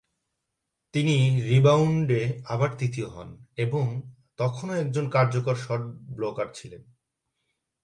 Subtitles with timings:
[0.93, 1.15] তিনি
[1.49, 2.21] রিবাউন্ডে
[2.45, 3.29] আবার তৃতীয় হন
[3.57, 3.85] এবং
[4.39, 5.81] তখনও একজন কার্যকর শট
[6.15, 6.83] ব্লকার ছিলেন।